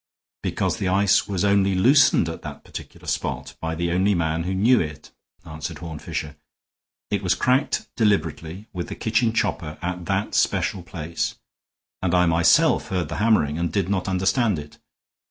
[0.41, 4.55] "Because the ice was only loosened at that particular spot, by the only man who
[4.55, 5.11] knew it,"
[5.45, 6.37] answered Horne Fisher.
[7.11, 11.35] "It was cracked deliberately, with the kitchen chopper, at that special place;
[12.01, 14.79] and I myself heard the hammering and did not understand it.